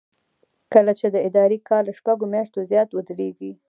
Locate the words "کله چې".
0.73-1.07